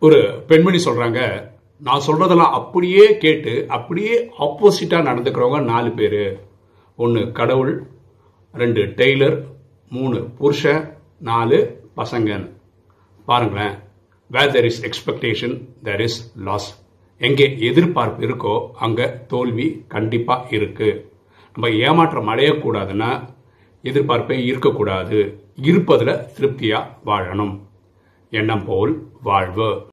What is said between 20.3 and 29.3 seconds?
இருக்கு. நம்ம ஏமாற்றம் அடையக்கூடாதுன்னா எதிர்பார்ப்பே இருக்கக்கூடாது. இருப்பதில் திருப்தியாக வாழணும். எண்ணம் போல்